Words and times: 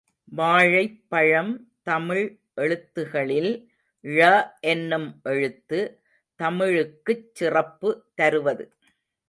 வாழைப்பழம் 0.31 1.51
தமிழ் 1.81 2.23
எழுத்துக்களில் 2.55 3.51
ழ 4.03 4.29
—என்னும் 4.61 5.19
எழுத்து 5.23 5.79
தமிழுக்குச் 6.39 7.29
சிறப்பு 7.33 7.91
தருவது. 8.15 8.65